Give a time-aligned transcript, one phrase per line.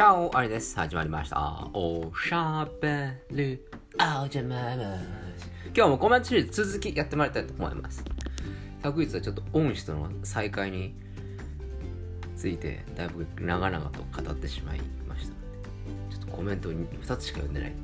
[0.00, 0.74] チャオあれです。
[0.76, 1.68] 始まりました。
[1.74, 3.60] おしゃべり、
[3.98, 5.04] あじゃまます。
[5.76, 8.02] 今日もコメントシリーズ続きやってまいりたいと思います。
[8.82, 10.94] 昨日はちょっと恩師との再会に
[12.34, 15.34] ついて、だいぶ長々と語ってしまいました
[16.16, 17.74] ちょっとコメントに2つしか読んでない。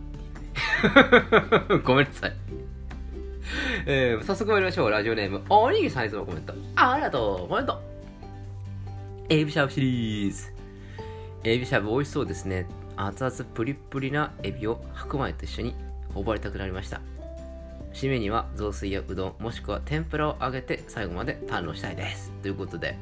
[1.84, 2.32] ごめんなさい。
[3.84, 4.90] えー、早速参りましょう。
[4.90, 6.54] ラジオネーム、おにぎりさんいつもコメント。
[6.76, 7.78] ありがとうコメント
[9.28, 10.55] エビシャブシリーズ。
[11.48, 12.66] エビしゃぶ美味しそうですね。
[12.96, 15.77] 熱々プリップリなエビを白米と一緒に
[16.12, 17.00] 頬張りたくなりました。
[17.92, 22.32] 締めには雑炊やうどんもしくは天ぷらを揚げて最後まで堪能したいです。
[22.42, 22.98] ということで、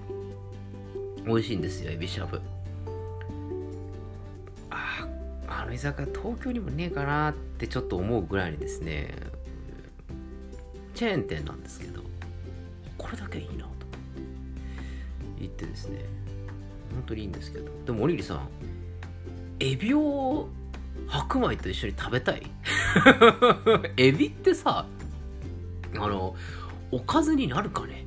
[1.25, 2.43] 美味しいんですよ、エビしゃぶ。
[4.69, 5.09] あ
[5.49, 9.15] あの居酒屋東京にもねえかなってちょっと思うぐらいにですね、
[10.95, 12.03] チェーン店なんですけど、
[12.99, 13.71] これだけいいなと
[15.39, 16.05] 言ってですね、
[16.95, 17.71] 本当にいいんですけど。
[17.87, 18.49] でもおにぎりさん
[19.61, 20.49] エビを
[21.07, 22.43] 白米と一緒に食べたい？
[23.97, 24.87] エビってさ
[25.95, 26.35] あの
[26.91, 28.07] おかずになるかね？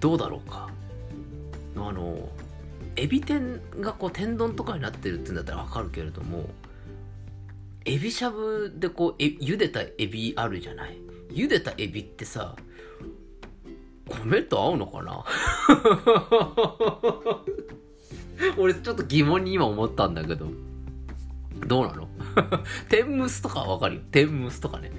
[0.00, 0.68] どうだろうか？
[1.76, 2.28] あの
[2.96, 6.50] エビ天がこう天丼とかになってるって言うんだったらわかるけれども
[7.86, 10.98] エビしゃぶでこうえ茹でたエビあるじゃない？
[11.30, 12.54] 茹でたエビってさ
[14.08, 15.24] 米と合うのかな？
[18.58, 20.48] 俺ちょっと疑問に今思ったんだけど。
[21.66, 22.08] どうなの？
[22.88, 24.00] 天むすとかわかるよ。
[24.10, 24.90] 天むすとかね。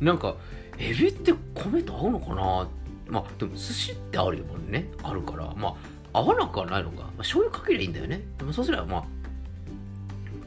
[0.00, 0.36] なんか
[0.78, 2.68] エビって米と合うのかな？
[3.08, 4.90] まあでも寿司ってあるもんね。
[5.02, 5.52] あるから。
[5.56, 5.76] ま
[6.12, 8.26] あ合わなくはないのか、まあ、醤油かけりゃいいんだよね。
[8.38, 9.04] でもそうすればまあ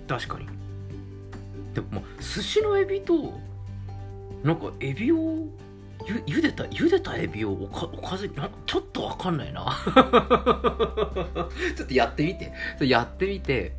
[0.08, 0.48] 確かに。
[1.76, 3.40] でもまあ寿司のエビと
[4.44, 5.48] なんかエビを
[6.06, 9.66] ゆ茹でた茹でたエビをおかおかずになちょっとわかんないな。
[11.76, 12.52] ちょっとやってみて。
[12.86, 13.74] やってみて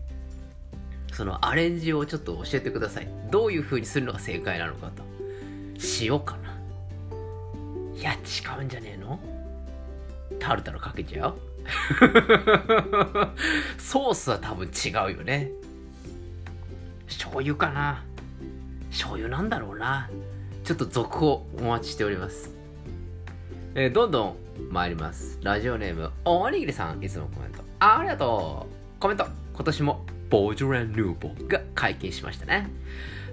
[1.13, 3.09] そのアレンジをちょっと教えてください。
[3.31, 5.03] どういう風にするのが正解なのかと。
[6.01, 6.51] 塩かな。
[7.99, 8.17] いや違
[8.61, 9.19] うんじゃねえの。
[10.39, 11.39] タルタルかけちゃう。
[13.79, 15.51] ソースは多分違うよね。
[17.07, 18.05] 醤油かな。
[18.91, 20.11] 醤油なんだろうな
[20.71, 22.55] ちょっと続報お待ちしております。
[23.75, 24.37] えーどんどん
[24.71, 25.41] 参ります。
[25.43, 27.61] ラジオネーム、おにぎりさん、いつもコメント。
[27.81, 29.27] ありがとうコメント。
[29.53, 32.71] 今年も、ボージョレ・ヌーボーが解禁しましたね。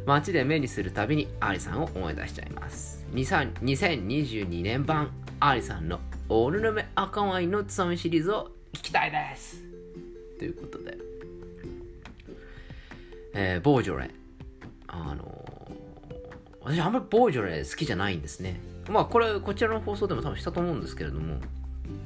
[0.08, 3.06] 街で目にするたびに、アリさんを思い出しちゃいます。
[3.14, 6.00] 2022年版、アリさんの
[6.30, 9.62] オールヌメ赤ワインのつまみシリーズを聞きたいです。
[10.40, 10.98] ということで、
[13.36, 14.10] えーボージョレ。
[14.88, 15.47] あの
[16.68, 18.60] 私あんまりボージョレ好きじゃないんですね。
[18.90, 21.38] まあこれ、こちらの放送でも多分したと思うんですけれども、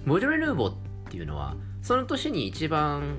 [0.06, 0.76] ボージョレ・ヌーボーっ
[1.10, 3.18] ていうのは、その年に一番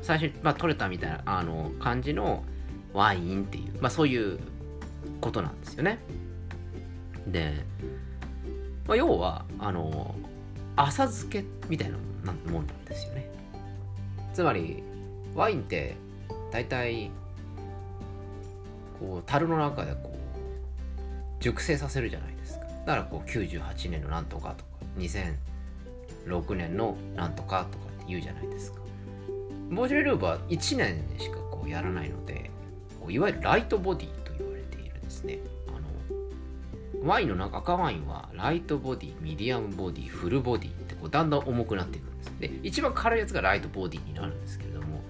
[0.00, 2.44] 最初に、まあ、取れたみたいなあの感じの
[2.92, 4.38] ワインっていう、まあそういう
[5.20, 5.98] ことなんですよね。
[7.26, 7.64] で、
[8.86, 10.14] まあ、要は、あの、
[10.76, 11.98] 浅漬けみたいな
[12.48, 13.28] もんなんですよね。
[14.32, 14.84] つまり、
[15.34, 15.96] ワインって
[16.52, 17.10] 大体、
[19.00, 20.09] こう、樽の中でこう、
[21.40, 22.66] 熟成させるじゃないですか。
[22.86, 28.80] だからこう98年のなんとかとか2006年のなんとかとかって言うじゃないですか。
[29.70, 32.50] ボジョレ・ルーブは1年しかこうやらないので
[33.00, 35.38] こういわゆるライトボディと言われているんですね。
[35.68, 35.72] あ
[37.02, 42.32] のワインの中赤ワインはライトボディミディアムボディフルボディってこうだんだん重くなっていくんです。
[42.40, 45.02] で一番軽いやつがライトボディになるんですけれども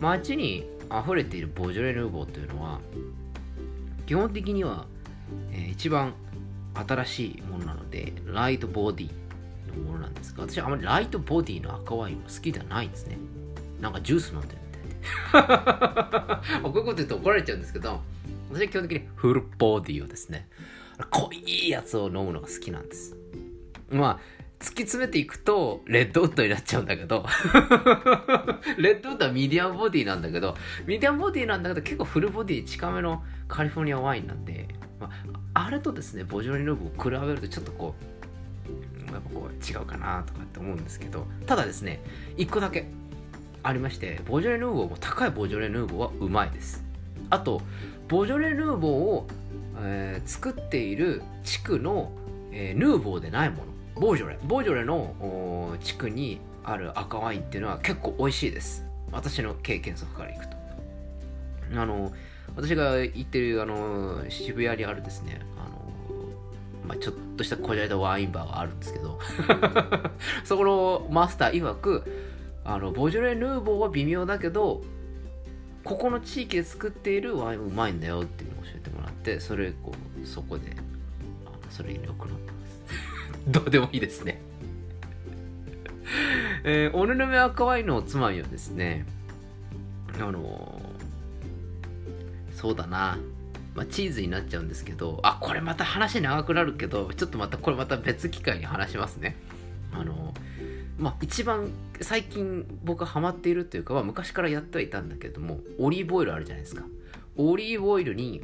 [0.00, 2.80] 街に溢れているボジョレ・ヌーボーというのは
[4.06, 4.86] 基本的には
[5.52, 6.14] えー一番
[6.86, 9.10] 新しいものなので、ライトボディ
[9.68, 13.18] のものなんですが、私はあまりライトボディの赤ワインは好きではないんですね。
[13.80, 16.62] なんかジュース飲んでるみたいで。
[16.62, 18.00] こういうこと言うと怒られちゃうんですけど、
[18.50, 20.48] 私は基本的にフルボディをですね、
[21.10, 23.16] 濃いやつを飲むのが好きなんです。
[23.90, 24.20] まあ、
[24.60, 27.24] 突き詰めていくと、レッドウッドになっちゃうんだけど、
[28.76, 30.56] レッドウッドはミディアムボディなんだけど、
[30.86, 34.66] ミディアムボディなんだけど、結構フルボディ近めのカリフォルニアワインなんで、
[35.00, 35.10] ま
[35.54, 37.94] あ、あれとですね、ボジョレ・ヌーボーを比べるとちょっとこ
[39.08, 42.02] う、やっぱこう違うかなとかって思うんですけど、ただですね、
[42.36, 42.88] 一個だけ
[43.62, 46.84] ありまして、ボジョレ・ヌーボーも高いボジョレ・ヌーボーはうまいです。
[47.30, 47.62] あと、
[48.08, 49.28] ボジョレ・ヌーボーを、
[49.80, 52.10] えー作っている地区の、
[52.52, 53.67] えーヌーボーでないもの、
[53.98, 58.84] ボージョレ、ボージョレの地区にある赤ワインっていうのは結構美味しいです。
[59.10, 60.56] 私の経験則からいくと。
[61.74, 62.12] あの、
[62.56, 65.78] 私が行ってるあの渋谷にあるですね、あの
[66.86, 69.18] まあ、ちょっとしたこじゃれたワインバーがあるんですけど
[70.44, 72.04] そこのマスター曰く
[72.64, 74.82] あのボジョレ・ヌーボーは微妙だけど
[75.84, 79.92] ここの地域で作っているワインうまいんだよっていうのを教えてもらってそれこ
[80.22, 80.74] うそこで
[81.46, 82.57] あそれによく飲んでます
[83.48, 84.40] どうでもいいですね。
[86.64, 89.06] えー、オヌヌメ赤ワインのおつまみはですね
[90.18, 93.18] あのー、そうだな。
[93.74, 99.36] まあ、チーズになっちゃうんですけどあこれまた話長くなるけどちょっとまたこれまた別機会に話しますね。
[99.92, 100.34] あの
[100.98, 101.70] まあ一番
[102.00, 106.84] 最近僕ハマっているというか、まあ、昔からやってはいたんだけどもオリーブオイルあるじゃないですか。
[107.36, 108.42] オリーブオイルに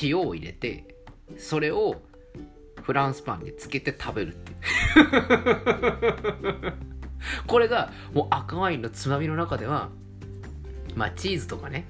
[0.00, 0.96] 塩を入れて
[1.36, 2.00] それを
[2.90, 4.58] フランスパンにつけて食べるっていう。
[7.46, 9.90] これがもう赤ワインのつまみの中では
[10.96, 11.84] まあチーズとかね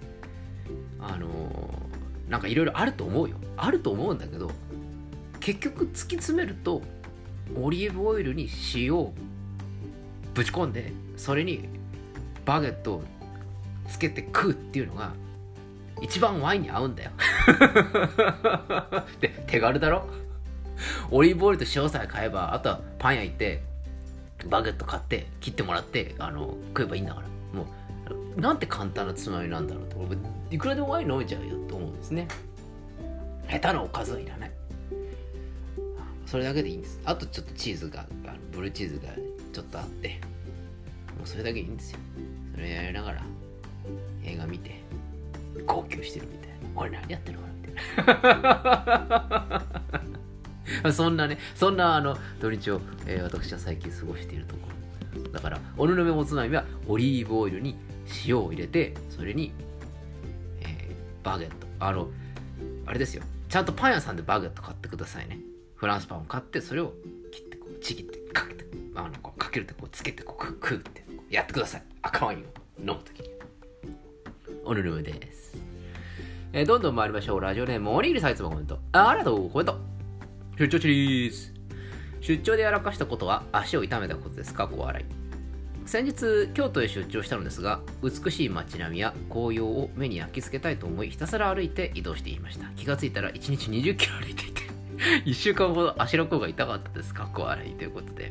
[0.99, 3.37] あのー、なんかいろいろあると思うよ。
[3.57, 4.51] あると思うんだけど
[5.41, 6.83] 結局突き詰めると
[7.57, 9.15] オリーブオイルに塩を
[10.35, 11.67] ぶち込んでそれに
[12.45, 13.05] バゲットを
[13.89, 15.15] つけて食うっていうのが
[16.03, 17.11] 一番ワインに合うんだよ。
[19.19, 20.05] で手軽だろ？
[21.11, 23.63] オリーブオイルと塩さえ買えばあとはパン屋行って
[24.47, 27.27] バゲット買って切ってもらってあの食えばいいんだから。
[27.53, 27.65] も
[28.37, 29.99] うなんて簡単なつまみなんだろうと。
[29.99, 30.17] 俺
[30.51, 32.29] いくらでもワイン飲めちゃうよと思うんですね。
[33.49, 34.51] 下手なおかずはいらない。
[36.27, 37.01] それだけでいいんです。
[37.05, 39.13] あとちょっとチーズがあのブルーチーズが
[39.53, 40.21] ちょっとあって
[41.19, 41.99] もうそれだけいいんですよ。
[42.55, 43.23] それやりながら
[44.25, 44.81] 映画見て
[45.67, 46.55] 号泣してるみたいな。
[46.77, 47.49] 俺何やってるのか
[48.15, 49.80] なみたいな。
[50.93, 55.31] そんなねそんなあの土日を、えー、私は最近過ごしているところ。
[55.33, 57.77] だからおぬぬめもつまみはオリーブオイルに
[58.27, 59.53] 塩を入れてそれに、
[60.61, 61.55] えー、バゲット。
[61.81, 62.11] あの
[62.87, 63.23] あれですよ。
[63.49, 65.39] ちゃんとパン屋さんでバゲット買ってくださいね。
[65.75, 66.93] フランスパンを買ってそれを
[67.33, 71.83] 切ってこうちぎってかけてあのこうかけるってこうつけてこう食うってやってください。
[72.03, 72.43] 赤ワインを
[72.79, 73.31] 飲むときに。
[74.65, 75.57] オルルムです、
[76.53, 77.41] えー、どんどん参りましょう。
[77.41, 78.79] ラジオネームおにぎりサイズもコメント。
[78.93, 79.79] あありがとうコメント。
[80.61, 81.55] 出張チリーズ。
[82.21, 84.69] 出張でやらかしたことは足を痛めたことですか？
[84.69, 85.05] 小笑い。
[85.89, 92.67] 先日京都へ出張したのですが美しい街並みや紅葉を目に焼き付けたいと思いひたすら歩いて移動していました。
[92.77, 94.61] 気がついたら1日20キロ歩いていて
[95.25, 97.25] 1週間ほど足の甲が痛かったですか？
[97.25, 97.73] っこ笑い。
[97.77, 98.31] ということで。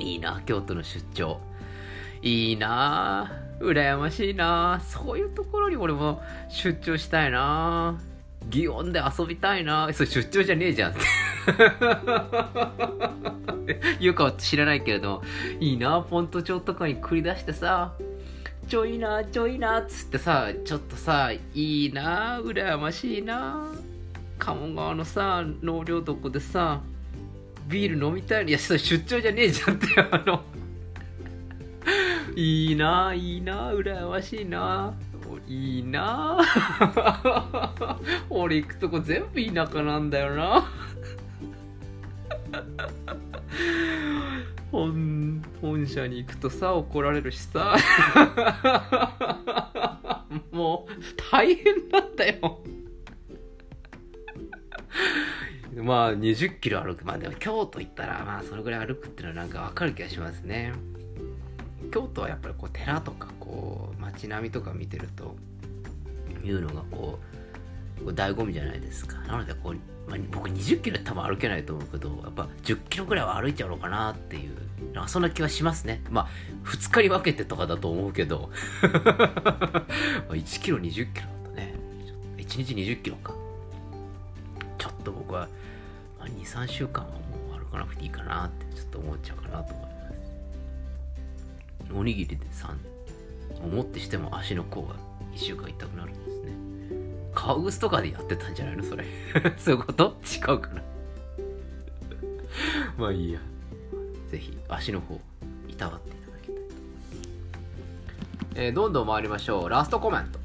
[0.00, 1.40] いいな京都の出張。
[2.22, 4.82] いいな羨ましいな。
[4.84, 8.00] そういうところに俺も出張したいな。
[8.50, 9.92] 祇園で遊びたいな。
[9.92, 10.92] それ出張じゃねえじゃん。
[10.92, 10.94] っ
[13.66, 15.22] て言うかは知らないけれど
[15.60, 17.94] いいなポント町とかに繰り出してさ。
[18.66, 23.74] ちょいなちょいなっつってさちょっとさいいな羨ましいな。
[24.38, 26.80] 鴨川のさ納涼床でさ
[27.68, 28.46] ビール飲みたい。
[28.46, 30.42] いやそれ出張じゃねえじゃんってあの。
[32.34, 34.94] いいないいな羨ましいな。
[35.46, 36.40] いいな。
[38.30, 40.64] 俺行くとこ全部田舎なんだよな。
[44.70, 47.76] 本本社に行くとさ怒られるしさ。
[50.50, 50.92] もう
[51.30, 52.60] 大変なんだよ。
[55.76, 57.04] まあ20キロ歩く。
[57.04, 60.72] まあでも京都行ったらまあそれぐらい歩くっていうのはなんかわかる気がしますね。
[61.92, 65.36] 京都はやっぱりこう寺とかこう街並みとか見てると
[66.44, 67.20] いうのがこ
[68.04, 69.18] う醍醐味じゃないですか。
[69.20, 74.56] なのでこう、まあ、僕20キロ多分歩けないと思うけどやっぱ10キロぐらいは歩いちゃうのかなっていう
[75.06, 76.02] そんな気はしますね。
[76.10, 76.28] まあ
[76.64, 78.50] 2日に分けてとかだと思うけど。
[80.30, 81.74] 1キロ20キロだとね。
[82.38, 83.32] 1日20キロか。
[84.78, 85.48] ちょっと僕は、
[86.18, 87.18] まあ、23週間はも
[87.56, 89.94] う歩かなくていいかなってちょっと思っちゃうかなと思います。
[91.94, 92.93] おにぎりで3
[93.62, 94.94] 思ってしても足の甲が
[95.34, 96.52] 1週間痛くなるんですね。
[97.34, 99.04] 革靴とかでやってたんじゃないのそれ。
[99.56, 100.16] そういうこと？
[100.24, 100.82] 違うかな。
[102.96, 103.40] まあいいや。
[104.30, 105.20] ぜひ足の方
[105.68, 106.64] いたわっていただきたいと思い
[108.42, 109.68] ます、えー、どんどん参りましょう。
[109.68, 110.38] ラストコメント。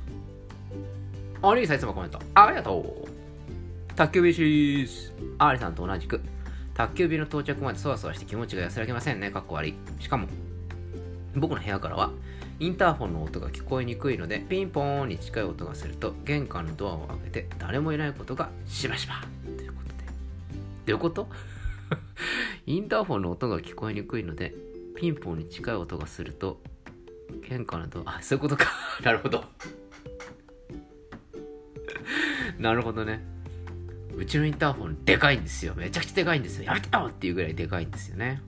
[1.41, 2.19] おにぎりさんいつもコメント。
[2.33, 3.95] ありがとう。
[3.95, 5.13] 宅急便シーズ。
[5.37, 6.21] アーリさんと同じく。
[6.73, 9.31] 宅急便の到着までそわそわして気持ちが安らぎませんね。
[9.31, 9.73] かっこ笑い。
[9.99, 10.27] しかも
[11.35, 12.11] 僕の部屋からは
[12.59, 19.23] インターホンの音が聞こえにくいのでピンポーンに近い音がすると玄関のドアを開けて誰もいないことがしばしば
[19.57, 19.95] ということで。
[19.95, 20.03] ど
[20.87, 21.29] ういうこと？
[22.67, 24.53] インターホンの音が聞こえにくいので
[24.95, 26.59] ピンポンに近い音がすると
[27.47, 28.65] 玄関のドアあそういうことか。
[29.03, 29.45] なるほど。
[32.59, 33.23] なるほどね。
[34.17, 35.73] うちのインターホンでかいんですよ。
[35.77, 36.65] めちゃくちゃでかいんですよ。
[36.65, 38.41] やめてよっていうぐらいでかいんですよね。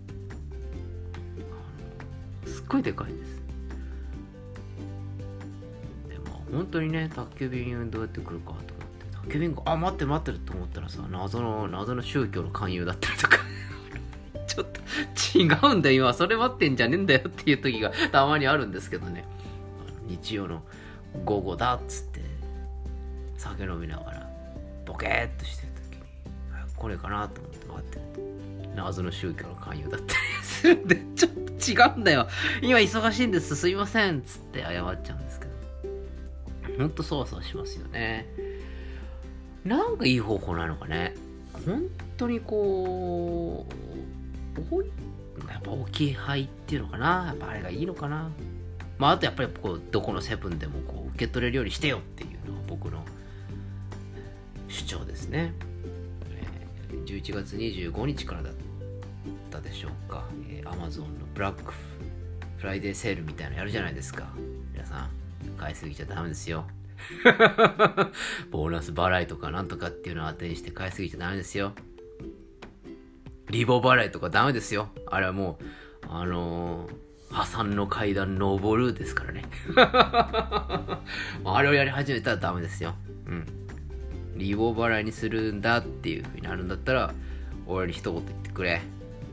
[2.46, 3.41] すっごいでかいです。
[6.52, 8.72] 本当にね宅急便どうやって来るかと思って。
[9.14, 13.38] 宅急便があ待って待ってると思ったらさ謎の謎の宗教の勧誘だったりとか。
[14.48, 14.82] ちょっと
[15.38, 19.24] 違うんだよ今それ待ってんじゃねえんだよっていう時がたまにあるんですけどね。
[20.08, 20.62] 日曜の
[21.24, 22.22] 午後だっつって
[23.38, 24.30] 酒飲みながら
[24.86, 28.32] ボケーっとしてる時にこれかなと思って待ってると。
[28.76, 31.42] 謎の宗教の勧誘だったりするんでちょっと
[31.72, 32.28] 違うんだよ。
[32.62, 35.31] 今忙しいんですすいませんっつって謝っちゃうんです
[36.78, 38.28] ほんとそわそわしますよね。
[39.64, 41.16] なんかいい方法なのかね。
[41.66, 41.84] 本
[42.18, 47.26] 当にこうやっぱ大きい灰っていうのかな。
[47.28, 48.32] やっぱあれがいいのかな。
[48.98, 53.04] まああとやっぱりこうどこのセブンでもこう受け取れるようにしてよっていうのが僕の
[54.68, 55.54] 主張ですね、
[57.06, 58.54] 11月25日からだっ
[59.50, 61.74] たでしょうか、えー Amazon のブラック
[62.58, 64.30] フライデーセールみたいなのやるじゃないですか。
[64.72, 65.21] 皆さん。
[65.62, 66.66] 買いすぎちゃダメですよ。
[68.50, 71.74] ボーナス払いとかなんとかっていうのを当てにして買いすぎちゃダメですよ。
[73.52, 74.90] リボ払いとかダメですよ。
[75.06, 75.66] あれはもう
[76.10, 76.94] あのー
[77.32, 79.46] 破産の階段登るですからね。
[81.46, 82.94] あれをやり始めたらダメですよ。
[83.26, 83.46] うん。
[84.36, 87.14] リボ払いにするんだっていう風になるんだったら
[87.68, 88.82] 俺に一言言ってくれ。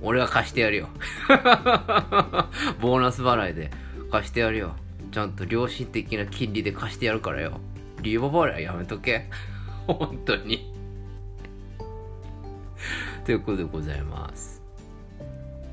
[0.01, 0.89] 俺が貸してやるよ。
[2.81, 3.73] ボーナス払いで
[4.13, 4.77] 貸してやるよ。
[5.11, 7.61] ちゃんと良心的な金利で貸してやるからよ。
[8.03, 9.29] リボ払いはやめとけ。
[9.87, 10.73] 本当に。
[13.25, 14.63] ということでございます、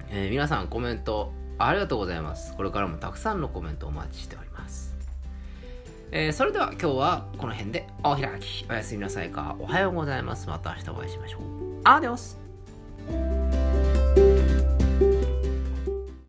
[0.10, 2.56] えー皆さんコメントありがとうございます。
[2.56, 4.94] これからもたくさんのコメントお待ちしております。
[6.12, 7.88] えーそれでは今日はこの辺で。
[8.04, 8.66] お開き。
[8.70, 9.56] おやすみなさいか。
[9.60, 10.48] おはようございます。
[10.48, 11.42] また明日お会いしましょう。
[11.84, 12.45] アディオス。